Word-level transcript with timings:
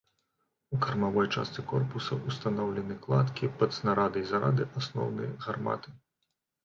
У 0.75 0.79
кармавой 0.85 1.27
частцы 1.35 1.65
корпуса 1.73 2.17
ўстаноўлены 2.31 2.97
кладкі 3.05 3.53
пад 3.61 3.77
снарады 3.81 4.17
і 4.25 4.29
зарады 4.33 4.63
асноўнай 4.83 5.29
гарматы. 5.45 5.89